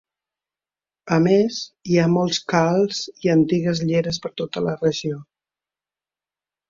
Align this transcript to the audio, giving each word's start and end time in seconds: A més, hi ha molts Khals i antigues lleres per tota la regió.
A 1.17 1.17
més, 1.25 1.59
hi 1.91 1.99
ha 1.99 2.07
molts 2.15 2.41
Khals 2.53 3.03
i 3.27 3.33
antigues 3.37 3.83
lleres 3.91 4.21
per 4.25 4.35
tota 4.43 4.65
la 4.71 4.75
regió. 4.81 5.25